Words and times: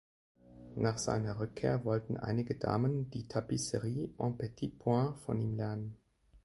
Nach 0.77 0.97
seiner 0.97 1.39
Rückkehr 1.39 1.85
wollten 1.85 2.17
einige 2.17 2.55
Damen 2.55 3.11
die 3.11 3.27
"Tapisserie 3.27 4.09
en 4.17 4.35
petits 4.35 4.75
points" 4.79 5.21
von 5.27 5.39
ihm 5.39 5.55
lernen. 5.55 5.95